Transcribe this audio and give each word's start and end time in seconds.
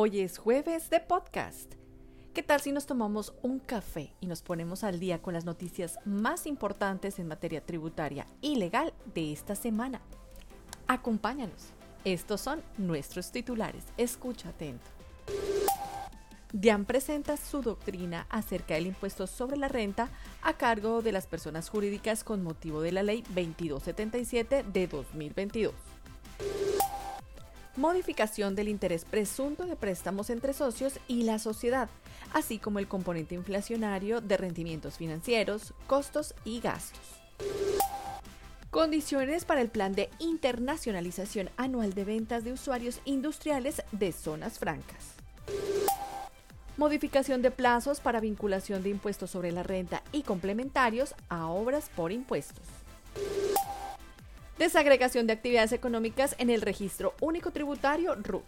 Hoy 0.00 0.20
es 0.20 0.38
jueves 0.38 0.90
de 0.90 1.00
podcast. 1.00 1.74
¿Qué 2.32 2.44
tal 2.44 2.60
si 2.60 2.70
nos 2.70 2.86
tomamos 2.86 3.34
un 3.42 3.58
café 3.58 4.14
y 4.20 4.28
nos 4.28 4.42
ponemos 4.42 4.84
al 4.84 5.00
día 5.00 5.20
con 5.20 5.34
las 5.34 5.44
noticias 5.44 5.98
más 6.04 6.46
importantes 6.46 7.18
en 7.18 7.26
materia 7.26 7.66
tributaria 7.66 8.24
y 8.40 8.54
legal 8.54 8.94
de 9.12 9.32
esta 9.32 9.56
semana? 9.56 10.00
Acompáñanos. 10.86 11.70
Estos 12.04 12.40
son 12.40 12.62
nuestros 12.76 13.32
titulares. 13.32 13.82
Escucha 13.96 14.50
atento. 14.50 14.86
DIAN 16.52 16.84
presenta 16.84 17.36
su 17.36 17.60
doctrina 17.60 18.28
acerca 18.30 18.74
del 18.74 18.86
impuesto 18.86 19.26
sobre 19.26 19.56
la 19.56 19.66
renta 19.66 20.10
a 20.42 20.52
cargo 20.52 21.02
de 21.02 21.10
las 21.10 21.26
personas 21.26 21.68
jurídicas 21.68 22.22
con 22.22 22.44
motivo 22.44 22.82
de 22.82 22.92
la 22.92 23.02
Ley 23.02 23.22
2277 23.22 24.62
de 24.62 24.86
2022 24.86 25.74
modificación 27.78 28.54
del 28.54 28.68
interés 28.68 29.04
presunto 29.04 29.64
de 29.64 29.76
préstamos 29.76 30.28
entre 30.28 30.52
socios 30.52 30.98
y 31.08 31.22
la 31.22 31.38
sociedad, 31.38 31.88
así 32.34 32.58
como 32.58 32.78
el 32.78 32.88
componente 32.88 33.34
inflacionario 33.34 34.20
de 34.20 34.36
rendimientos 34.36 34.98
financieros, 34.98 35.72
costos 35.86 36.34
y 36.44 36.60
gastos. 36.60 37.00
Condiciones 38.70 39.46
para 39.46 39.62
el 39.62 39.70
plan 39.70 39.94
de 39.94 40.10
internacionalización 40.18 41.48
anual 41.56 41.94
de 41.94 42.04
ventas 42.04 42.44
de 42.44 42.52
usuarios 42.52 43.00
industriales 43.06 43.82
de 43.92 44.12
zonas 44.12 44.58
francas. 44.58 45.14
Modificación 46.76 47.42
de 47.42 47.50
plazos 47.50 48.00
para 48.00 48.20
vinculación 48.20 48.82
de 48.82 48.90
impuestos 48.90 49.30
sobre 49.30 49.52
la 49.52 49.62
renta 49.62 50.02
y 50.12 50.22
complementarios 50.22 51.14
a 51.28 51.46
obras 51.48 51.90
por 51.96 52.12
impuestos. 52.12 52.66
Desagregación 54.58 55.28
de 55.28 55.34
actividades 55.34 55.70
económicas 55.70 56.34
en 56.38 56.50
el 56.50 56.62
registro 56.62 57.14
único 57.20 57.52
tributario 57.52 58.16
RUT. 58.16 58.44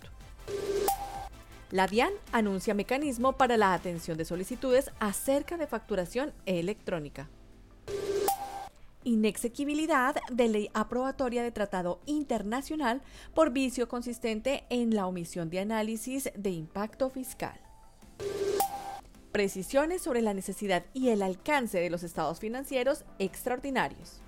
La 1.70 1.86
DIAN 1.86 2.12
anuncia 2.33 2.75
mecanismo 2.75 3.34
para 3.34 3.56
la 3.56 3.75
atención 3.75 4.19
de 4.19 4.25
solicitudes 4.25 4.91
acerca 4.98 5.56
de 5.56 5.69
facturación 5.69 6.33
electrónica. 6.47 7.28
Inexequibilidad 9.05 10.17
de 10.33 10.48
ley 10.48 10.70
aprobatoria 10.75 11.44
de 11.44 11.52
tratado 11.52 12.00
internacional 12.06 13.02
por 13.33 13.50
vicio 13.50 13.89
consistente 13.89 14.64
en 14.69 14.97
la 14.97 15.06
omisión 15.06 15.48
de 15.48 15.61
análisis 15.61 16.33
de 16.34 16.50
impacto 16.50 17.11
fiscal. 17.11 17.58
Precisiones 19.30 20.02
sobre 20.02 20.22
la 20.22 20.34
necesidad 20.34 20.84
y 20.92 21.11
el 21.11 21.22
alcance 21.22 21.78
de 21.78 21.89
los 21.89 22.02
estados 22.02 22.41
financieros 22.41 23.05
extraordinarios 23.20 24.20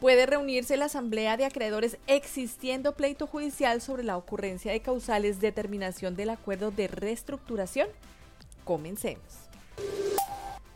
puede 0.00 0.26
reunirse 0.26 0.76
la 0.76 0.86
asamblea 0.86 1.36
de 1.36 1.44
acreedores 1.44 1.98
existiendo 2.06 2.94
pleito 2.94 3.26
judicial 3.26 3.80
sobre 3.80 4.04
la 4.04 4.16
ocurrencia 4.16 4.72
de 4.72 4.80
causales 4.80 5.40
de 5.40 5.52
terminación 5.52 6.16
del 6.16 6.30
acuerdo 6.30 6.70
de 6.70 6.88
reestructuración? 6.88 7.88
Comencemos. 8.64 9.24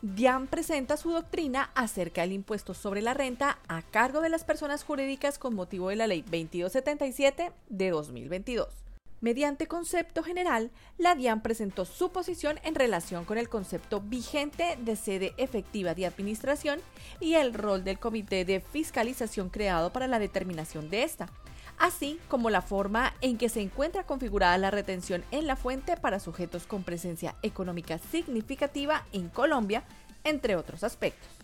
DIAN 0.03 0.47
presenta 0.47 0.97
su 0.97 1.11
doctrina 1.11 1.71
acerca 1.75 2.23
del 2.23 2.33
impuesto 2.33 2.73
sobre 2.73 3.03
la 3.03 3.13
renta 3.13 3.59
a 3.69 3.83
cargo 3.83 4.23
de 4.23 4.31
las 4.31 4.45
personas 4.45 4.83
jurídicas 4.83 5.39
con 5.39 5.55
motivo 5.55 5.91
de 5.91 5.97
la 5.97 6.07
Ley 6.07 6.23
2277 6.23 7.53
de 7.69 7.91
2022 7.91 8.90
Mediante 9.21 9.67
concepto 9.67 10.23
general, 10.23 10.71
la 10.97 11.15
DIAN 11.15 11.43
presentó 11.43 11.85
su 11.85 12.11
posición 12.11 12.59
en 12.65 12.75
relación 12.75 13.27
con 13.27 13.37
el 13.37 13.51
concepto 13.51 14.01
vigente 14.01 14.79
de 14.81 14.97
sede 14.97 15.35
efectiva 15.37 15.95
de 15.95 16.07
administración 16.07 16.81
y 17.21 17.35
el 17.35 17.53
rol 17.53 17.85
del 17.85 17.99
comité 17.99 18.47
de 18.47 18.61
fiscalización 18.61 19.51
creado 19.51 19.93
para 19.93 20.07
la 20.07 20.19
determinación 20.19 20.89
de 20.89 21.03
esta, 21.03 21.29
así 21.77 22.19
como 22.29 22.49
la 22.49 22.63
forma 22.63 23.13
en 23.21 23.37
que 23.37 23.51
se 23.51 23.61
encuentra 23.61 24.07
configurada 24.07 24.57
la 24.57 24.71
retención 24.71 25.23
en 25.33 25.47
la 25.47 25.57
fuente 25.57 25.99
para 25.99 26.19
sujetos 26.19 26.67
con 26.67 26.83
presencia 26.83 27.37
económica 27.43 27.99
significativa 27.99 29.05
en 29.13 29.29
Colombia, 29.29 29.85
entre 30.25 30.57
otros 30.57 30.83
aspectos 30.83 31.40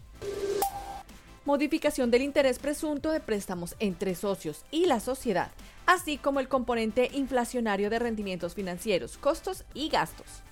modificación 1.46 2.10
del 2.10 2.22
interés 2.22 2.58
presunto 2.58 3.12
de 3.12 3.20
préstamos 3.20 3.76
entre 3.78 4.16
socios 4.16 4.64
y 4.72 4.86
la 4.86 4.98
sociedad, 4.98 5.52
así 5.86 6.18
como 6.18 6.40
el 6.40 6.48
componente 6.48 7.08
inflacionario 7.14 7.88
de 7.88 8.00
rendimientos 8.00 8.54
financieros, 8.54 9.16
costos 9.16 9.64
y 9.72 9.88
gastos. 9.88 10.42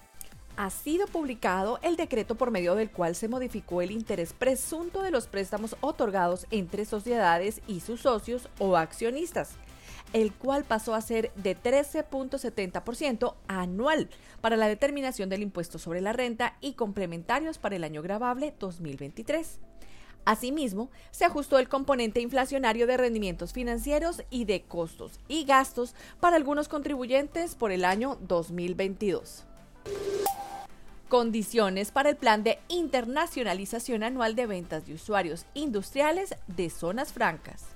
Ha 0.57 0.71
sido 0.71 1.09
publicado 1.09 1.81
el 1.83 1.97
decreto 1.97 2.37
por 2.37 2.53
medio 2.53 2.77
del 2.77 2.93
cual 2.93 3.17
se 3.17 3.27
modificó 3.27 3.83
el 3.83 3.91
interés 3.91 4.33
presunto 4.33 5.03
de 5.03 5.11
los 5.11 5.27
préstamos 5.27 5.77
otorgados 5.81 6.47
entre 6.53 6.85
sociedades 6.85 7.61
y 7.67 7.81
sus 7.81 8.03
socios 8.03 8.49
o 8.61 8.77
accionistas, 8.77 9.57
el 10.13 10.33
cual 10.33 10.63
pasó 10.63 10.95
a 10.95 11.01
ser 11.01 11.33
de 11.35 11.57
13.70% 11.57 13.35
anual 13.49 14.09
para 14.41 14.57
la 14.57 14.69
determinación 14.69 15.29
del 15.29 15.43
impuesto 15.43 15.81
sobre 15.81 16.01
la 16.01 16.13
renta 16.13 16.57
y 16.61 16.75
complementarios 16.75 17.59
para 17.59 17.75
el 17.75 17.83
año 17.83 18.01
grabable 18.01 18.55
2023. 18.61 19.59
Asimismo, 20.25 20.91
se 21.11 21.25
ajustó 21.25 21.59
el 21.59 21.69
componente 21.69 22.21
inflacionario 22.21 22.87
de 22.87 22.97
rendimientos 22.97 23.53
financieros 23.53 24.23
y 24.31 24.47
de 24.47 24.63
costos 24.63 25.21
y 25.29 25.45
gastos 25.45 25.95
para 26.21 26.37
algunos 26.37 26.69
contribuyentes 26.69 27.55
por 27.55 27.73
el 27.73 27.85
año 27.85 28.19
2022. 28.23 29.45
Condiciones 31.09 31.91
para 31.91 32.11
el 32.11 32.17
plan 32.17 32.43
de 32.43 32.59
internacionalización 32.69 34.03
anual 34.03 34.35
de 34.35 34.47
ventas 34.47 34.87
de 34.87 34.95
usuarios 34.95 35.45
industriales 35.55 36.35
de 36.47 36.71
zonas 36.71 37.13
francas 37.13 37.75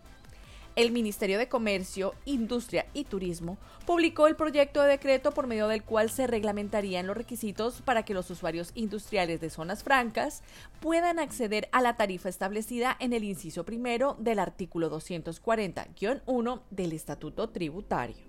el 0.78 0.92
Ministerio 0.92 1.38
de 1.38 1.48
Comercio, 1.48 2.14
Industria 2.24 2.86
y 2.94 3.02
Turismo 3.02 3.58
publicó 3.84 4.28
el 4.28 4.36
proyecto 4.36 4.80
de 4.80 4.90
decreto 4.90 5.32
por 5.32 5.48
medio 5.48 5.66
del 5.66 5.82
cual 5.82 6.08
se 6.08 6.28
reglamentarían 6.28 7.04
los 7.04 7.16
requisitos 7.16 7.82
para 7.82 8.04
que 8.04 8.14
los 8.14 8.30
usuarios 8.30 8.70
industriales 8.76 9.40
de 9.40 9.50
zonas 9.50 9.82
francas 9.82 10.44
puedan 10.78 11.18
acceder 11.18 11.68
a 11.72 11.82
la 11.82 11.96
tarifa 11.96 12.28
establecida 12.28 12.96
en 13.00 13.12
el 13.12 13.24
inciso 13.24 13.64
primero 13.64 14.14
del 14.20 14.38
artículo 14.38 14.88
240-1 14.88 16.60
del 16.70 16.92
Estatuto 16.92 17.48
Tributario. 17.48 18.28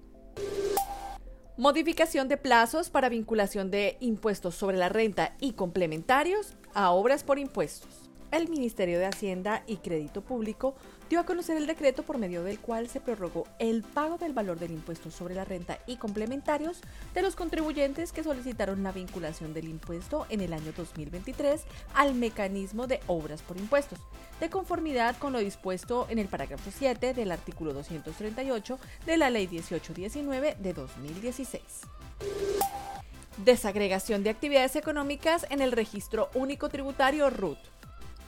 Modificación 1.55 2.29
de 2.29 2.37
plazos 2.37 2.89
para 2.89 3.09
vinculación 3.09 3.69
de 3.69 3.97
impuestos 3.99 4.55
sobre 4.55 4.77
la 4.77 4.89
renta 4.89 5.35
y 5.39 5.51
complementarios 5.51 6.55
a 6.73 6.89
obras 6.89 7.23
por 7.23 7.37
impuestos 7.37 8.09
el 8.31 8.49
Ministerio 8.49 8.99
de 8.99 9.05
Hacienda 9.05 9.63
y 9.67 9.77
Crédito 9.77 10.21
Público 10.21 10.75
dio 11.09 11.19
a 11.19 11.25
conocer 11.25 11.57
el 11.57 11.65
decreto 11.65 12.03
por 12.03 12.19
medio 12.19 12.43
del 12.43 12.59
cual 12.59 12.87
se 12.87 13.01
prorrogó 13.01 13.47
el 13.57 13.81
pago 13.81 14.19
del 14.19 14.33
valor 14.33 14.59
del 14.59 14.71
impuesto 14.71 15.09
sobre 15.09 15.33
la 15.33 15.43
renta 15.43 15.79
y 15.87 15.97
complementarios 15.97 16.81
de 17.15 17.23
los 17.23 17.35
contribuyentes 17.35 18.11
que 18.11 18.23
solicitaron 18.23 18.83
la 18.83 18.91
vinculación 18.91 19.53
del 19.53 19.67
impuesto 19.67 20.27
en 20.29 20.41
el 20.41 20.53
año 20.53 20.71
2023 20.77 21.63
al 21.95 22.13
mecanismo 22.13 22.85
de 22.85 22.99
obras 23.07 23.41
por 23.41 23.57
impuestos, 23.57 23.99
de 24.39 24.51
conformidad 24.51 25.17
con 25.17 25.33
lo 25.33 25.39
dispuesto 25.39 26.05
en 26.09 26.19
el 26.19 26.27
parágrafo 26.27 26.69
7 26.69 27.15
del 27.15 27.31
artículo 27.31 27.73
238 27.73 28.79
de 29.07 29.17
la 29.17 29.31
Ley 29.31 29.47
1819 29.47 30.57
de 30.59 30.73
2016 30.73 31.61
desagregación 33.45 34.23
de 34.23 34.29
actividades 34.31 34.75
económicas 34.75 35.47
en 35.49 35.61
el 35.61 35.71
registro 35.71 36.29
único 36.33 36.67
tributario 36.67 37.29
RUT. 37.29 37.57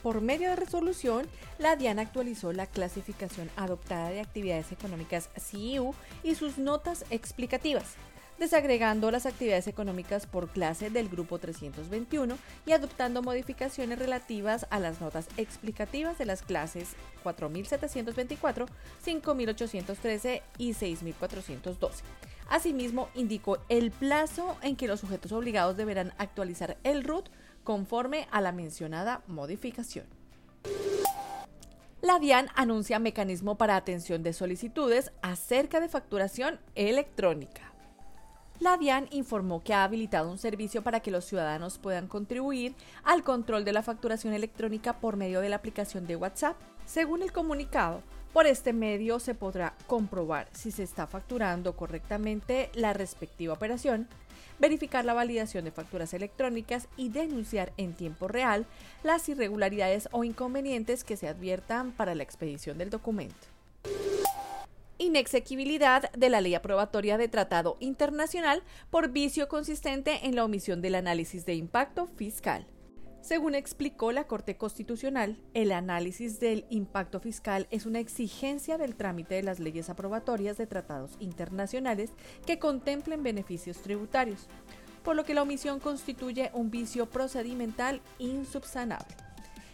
Por 0.03 0.22
medio 0.22 0.50
de 0.50 0.56
resolución, 0.56 1.28
la 1.59 1.75
DIAN 1.75 2.00
actualizó 2.00 2.53
la 2.53 2.66
clasificación 2.66 3.51
adoptada 3.56 4.09
de 4.09 4.19
actividades 4.19 4.72
económicas 4.72 5.29
CIU 5.38 5.94
y 6.23 6.34
sus 6.34 6.57
notas 6.57 7.06
explicativas, 7.12 7.94
desagregando 8.39 9.12
las 9.12 9.28
actividades 9.28 9.67
económicas 9.67 10.25
por 10.25 10.50
clase 10.50 10.89
del 10.89 11.07
grupo 11.07 11.38
321 11.38 12.35
y 12.66 12.72
adoptando 12.72 13.22
modificaciones 13.22 14.00
relativas 14.00 14.66
a 14.72 14.79
las 14.79 15.01
notas 15.01 15.28
explicativas 15.38 16.18
de 16.18 16.25
las 16.25 16.42
clases 16.42 16.95
4724, 17.21 18.65
5813 19.03 20.42
y 20.57 20.74
6412. 20.74 22.03
Asimismo, 22.50 23.07
indicó 23.13 23.59
el 23.69 23.92
plazo 23.92 24.57
en 24.63 24.75
que 24.75 24.88
los 24.88 25.00
sujetos 25.00 25.31
obligados 25.31 25.77
deberán 25.77 26.12
actualizar 26.18 26.77
el 26.83 27.03
RUT 27.03 27.30
conforme 27.63 28.28
a 28.31 28.42
la 28.42 28.52
mencionada 28.52 29.22
modificación. 29.28 30.06
La 32.02 32.18
DIAN 32.18 32.48
anuncia 32.56 32.98
mecanismo 32.98 33.58
para 33.58 33.75
atención 33.75 34.24
de 34.24 34.34
solicitudes 34.34 35.12
acerca 35.22 35.80
de 35.80 35.88
facturación 35.88 36.60
electrónica. 36.74 37.72
La 38.60 38.78
DIAN 38.78 39.08
informó 39.12 39.63
que 39.63 39.74
ha 39.74 39.84
habilitado 39.84 40.30
un 40.30 40.38
servicio 40.38 40.84
para 40.84 41.00
que 41.00 41.12
los 41.12 41.25
ciudadanos 41.25 41.78
puedan 41.78 42.08
contribuir 42.08 42.75
al 43.04 43.24
control 43.24 43.66
de 43.66 43.74
la 43.74 43.84
facturación 43.84 44.34
electrónica 44.34 45.00
por 45.00 45.16
medio 45.16 45.42
de 45.42 45.50
la 45.50 45.56
aplicación 45.58 46.08
de 46.08 46.16
WhatsApp. 46.16 46.56
Según 46.86 47.22
el 47.22 47.31
comunicado, 47.31 48.02
por 48.33 48.48
este 48.48 48.74
medio 48.74 49.19
se 49.19 49.36
podrá 49.36 49.74
comprobar 49.88 50.48
si 50.54 50.72
se 50.72 50.83
está 50.83 51.07
facturando 51.07 51.75
correctamente 51.75 52.69
la 52.74 52.94
respectiva 52.94 53.54
operación, 53.54 54.07
verificar 54.60 55.04
la 55.06 55.13
validación 55.13 55.66
de 55.66 55.72
facturas 55.72 56.13
electrónicas 56.13 56.88
y 56.95 57.10
denunciar 57.10 57.74
en 57.78 57.94
tiempo 57.94 58.28
real 58.28 58.66
las 59.04 59.28
irregularidades 59.28 60.07
o 60.12 60.24
inconvenientes 60.24 61.04
que 61.04 61.18
se 61.18 61.28
adviertan 61.28 61.92
para 61.92 62.16
la 62.16 62.24
expedición 62.24 62.78
del 62.78 62.89
documento. 62.89 63.48
inexequibilidad 64.98 66.12
de 66.12 66.30
la 66.30 66.42
ley 66.42 66.54
aprobatoria 66.54 67.18
de 67.18 67.27
tratado 67.27 67.75
internacional 67.80 68.62
por 68.92 69.10
vicio 69.10 69.48
consistente 69.48 70.27
en 70.27 70.36
la 70.36 70.45
omisión 70.45 70.80
del 70.80 70.94
análisis 70.94 71.44
de 71.44 71.56
impacto 71.56 72.06
fiscal. 72.06 72.68
Según 73.21 73.53
explicó 73.53 74.12
la 74.12 74.23
Corte 74.23 74.57
Constitucional, 74.57 75.38
el 75.53 75.71
análisis 75.71 76.39
del 76.39 76.65
impacto 76.71 77.19
fiscal 77.19 77.68
es 77.69 77.85
una 77.85 78.00
exigencia 78.00 78.79
del 78.79 78.95
trámite 78.95 79.35
de 79.35 79.44
las 79.44 79.59
leyes 79.59 79.91
aprobatorias 79.91 80.57
de 80.57 80.65
tratados 80.65 81.12
internacionales 81.19 82.09
que 82.47 82.57
contemplen 82.57 83.21
beneficios 83.21 83.77
tributarios, 83.77 84.47
por 85.03 85.15
lo 85.15 85.23
que 85.23 85.35
la 85.35 85.44
omisión 85.44 85.79
constituye 85.79 86.50
un 86.53 86.71
vicio 86.71 87.06
procedimental 87.12 88.01
insubsanable. 88.18 89.15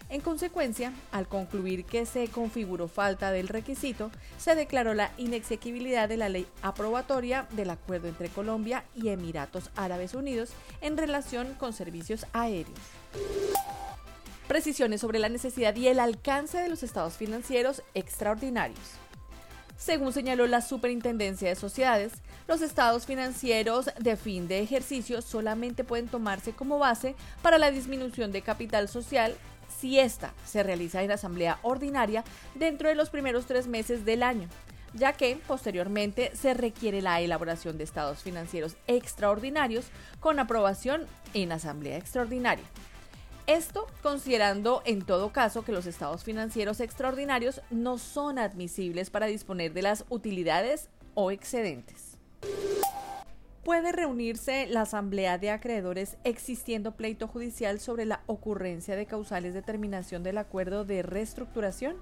En 0.09 0.21
consecuencia, 0.21 0.93
al 1.11 1.27
concluir 1.27 1.83
que 1.83 2.05
se 2.05 2.29
configuró 2.29 2.87
falta 2.87 3.31
del 3.31 3.49
requisito, 3.49 4.09
se 4.37 4.55
declaró 4.55 4.93
la 4.93 5.11
inexequibilidad 5.17 6.07
de 6.07 6.15
la 6.15 6.29
ley 6.29 6.47
aprobatoria 6.61 7.45
del 7.51 7.69
acuerdo 7.71 8.07
entre 8.07 8.29
Colombia 8.29 8.85
y 8.95 9.09
Emiratos 9.09 9.69
Árabes 9.75 10.13
Unidos 10.13 10.51
en 10.79 10.95
relación 10.95 11.55
con 11.55 11.73
servicios 11.73 12.25
aéreos. 12.31 12.79
Precisiones 14.47 15.01
sobre 15.01 15.19
la 15.19 15.29
necesidad 15.29 15.75
y 15.75 15.87
el 15.87 15.99
alcance 15.99 16.57
de 16.57 16.69
los 16.69 16.81
estados 16.81 17.13
financieros 17.13 17.83
extraordinarios. 17.93 18.79
Según 19.77 20.11
señaló 20.11 20.47
la 20.47 20.61
Superintendencia 20.61 21.49
de 21.49 21.55
Sociedades, 21.55 22.13
los 22.47 22.61
estados 22.61 23.05
financieros 23.05 23.91
de 23.99 24.15
fin 24.15 24.47
de 24.47 24.59
ejercicio 24.59 25.21
solamente 25.21 25.83
pueden 25.83 26.07
tomarse 26.07 26.53
como 26.53 26.79
base 26.79 27.15
para 27.41 27.57
la 27.57 27.69
disminución 27.69 28.31
de 28.31 28.41
capital 28.41 28.87
social 28.87 29.35
si 29.79 29.99
ésta 29.99 30.33
se 30.45 30.63
realiza 30.63 31.03
en 31.03 31.11
asamblea 31.11 31.59
ordinaria 31.61 32.23
dentro 32.55 32.89
de 32.89 32.95
los 32.95 33.09
primeros 33.09 33.45
tres 33.45 33.67
meses 33.67 34.05
del 34.05 34.23
año, 34.23 34.47
ya 34.93 35.13
que 35.13 35.39
posteriormente 35.47 36.31
se 36.35 36.53
requiere 36.53 37.01
la 37.01 37.21
elaboración 37.21 37.77
de 37.77 37.83
estados 37.83 38.23
financieros 38.23 38.77
extraordinarios 38.87 39.85
con 40.19 40.39
aprobación 40.39 41.05
en 41.33 41.51
asamblea 41.51 41.97
extraordinaria. 41.97 42.65
Esto 43.47 43.87
considerando 44.03 44.81
en 44.85 45.01
todo 45.01 45.31
caso 45.31 45.63
que 45.63 45.71
los 45.71 45.85
estados 45.85 46.23
financieros 46.23 46.81
extraordinarios 46.81 47.61
no 47.71 47.97
son 47.97 48.37
admisibles 48.37 49.09
para 49.09 49.25
disponer 49.25 49.73
de 49.73 49.81
las 49.81 50.05
utilidades 50.09 50.89
o 51.15 51.31
excedentes 51.31 52.17
puede 53.67 53.91
reunirse 53.91 54.65
la 54.67 54.83
asamblea 54.83 55.37
de 55.37 55.51
acreedores 55.51 56.15
existiendo 56.23 56.95
pleito 56.95 57.27
judicial 57.27 57.81
sobre 57.81 58.05
la 58.05 58.21
ocurrencia 58.25 58.95
de 58.95 59.05
causales 59.05 59.53
de 59.53 59.61
terminación 59.61 60.23
del 60.23 60.37
acuerdo 60.37 60.85
de 60.85 61.01
reestructuración? 61.01 61.97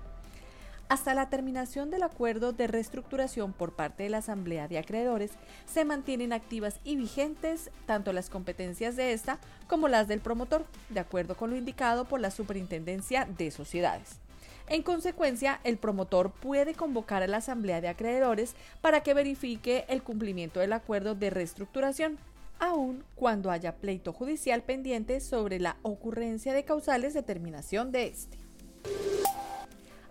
Hasta 0.88 1.16
la 1.16 1.30
terminación 1.30 1.90
del 1.90 2.04
acuerdo 2.04 2.54
de 2.54 2.68
reestructuración 2.68 3.54
por 3.54 3.74
parte 3.74 4.04
de 4.04 4.10
la 4.10 4.20
Asamblea 4.20 4.68
de 4.68 4.78
Acreedores, 4.78 5.32
se 5.66 5.84
mantienen 5.84 6.32
activas 6.32 6.80
y 6.84 6.96
vigentes 6.96 7.72
tanto 7.88 8.14
las 8.14 8.30
competencias 8.30 8.96
de 8.96 9.14
esta 9.14 9.40
como 9.68 9.88
las 9.88 10.08
del 10.08 10.22
promotor, 10.22 10.64
de 10.90 11.00
acuerdo 11.00 11.36
con 11.36 11.50
lo 11.50 11.56
indicado 11.56 12.06
por 12.06 12.20
la 12.20 12.30
Superintendencia 12.30 13.26
de 13.26 13.50
Sociedades. 13.50 14.20
En 14.68 14.84
consecuencia, 14.84 15.60
el 15.64 15.78
promotor 15.78 16.32
puede 16.32 16.76
convocar 16.76 17.24
a 17.24 17.28
la 17.28 17.38
asamblea 17.38 17.82
de 17.82 17.88
acreedores 17.88 18.54
para 18.82 19.02
que 19.02 19.16
verifique 19.16 19.86
el 19.90 20.04
cumplimiento 20.04 20.60
del 20.60 20.74
acuerdo 20.74 21.16
de 21.16 21.32
reestructuración, 21.32 22.20
aun 22.60 23.04
cuando 23.16 23.50
haya 23.50 23.76
pleito 23.76 24.14
judicial 24.14 24.62
pendiente 24.62 25.20
sobre 25.20 25.60
la 25.60 25.78
ocurrencia 25.82 26.54
de 26.54 26.64
causales 26.64 27.16
de 27.16 27.24
terminación 27.24 27.92
de 27.92 28.08
este. 28.08 28.38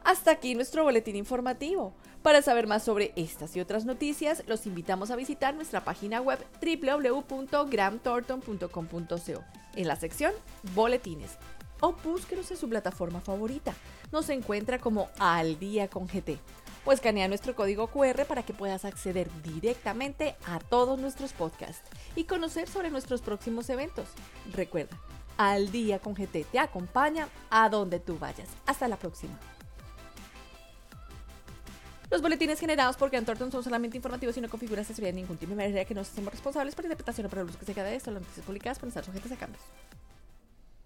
Hasta 0.05 0.31
aquí 0.33 0.55
nuestro 0.55 0.85
boletín 0.85 1.17
informativo. 1.17 1.95
Para 2.23 2.43
saber 2.43 2.67
más 2.67 2.83
sobre 2.83 3.15
estas 3.17 3.57
y 3.57 3.61
otras 3.61 3.87
noticias, 3.87 4.43
los 4.47 4.67
invitamos 4.67 5.11
a 5.11 5.17
visitar 5.17 5.55
nuestra 5.55 5.83
página 5.83 6.21
web 6.21 6.39
www.gramthornton.com.co 6.61 9.45
en 9.77 9.89
la 9.89 9.97
sección 9.97 10.33
Boletines 10.75 11.39
o 11.81 11.93
búsquenos 11.93 12.51
en 12.51 12.59
su 12.59 12.69
plataforma 12.69 13.21
favorita. 13.21 13.73
Nos 14.13 14.29
encuentra 14.29 14.79
como 14.79 15.09
Al 15.19 15.59
Día 15.59 15.89
con 15.89 16.07
GT 16.07 16.39
o 16.85 16.93
escanea 16.93 17.27
nuestro 17.29 17.57
código 17.57 17.87
QR 17.87 18.27
para 18.27 18.43
que 18.43 18.53
puedas 18.53 18.85
acceder 18.85 19.31
directamente 19.43 20.37
a 20.47 20.59
todos 20.59 20.99
nuestros 20.99 21.33
podcasts 21.33 21.89
y 22.15 22.25
conocer 22.25 22.69
sobre 22.69 22.91
nuestros 22.91 23.23
próximos 23.23 23.71
eventos. 23.71 24.09
Recuerda, 24.53 24.99
Al 25.39 25.73
Día 25.73 25.99
con 25.99 26.13
GT 26.15 26.45
te 26.53 26.59
acompaña 26.59 27.31
a 27.49 27.71
donde 27.71 28.01
tú 28.01 28.19
vayas. 28.19 28.51
Hasta 28.67 28.87
la 28.87 28.99
próxima. 28.99 29.41
Los 32.15 32.23
boletines 32.23 32.61
generados 32.61 32.97
por 32.97 33.11
Grant 33.11 33.27
Thornton 33.27 33.51
son 33.51 33.65
solamente 33.65 33.97
informativos 33.97 34.37
y 34.37 34.41
no 34.41 34.49
configuran 34.49 34.85
asesoría 34.85 35.11
de 35.11 35.17
ningún 35.17 35.37
tipo 35.37 35.51
de 35.51 35.57
manera 35.57 35.85
que 35.85 35.95
no 35.95 36.05
seamos 36.05 36.33
responsables 36.33 36.73
por 36.77 36.85
interpretación 36.85 37.27
o 37.27 37.29
por 37.29 37.41
el 37.41 37.47
uso 37.47 37.59
que 37.59 37.65
se 37.65 37.75
queda 37.75 37.87
de 37.87 37.97
esto. 37.97 38.13
Las 38.13 38.23
noticias 38.23 38.47
publicadas 38.47 38.79
pueden 38.79 38.91
estar 38.91 39.05
sujetas 39.05 39.33
a 39.33 39.37
cambios. 39.37 39.61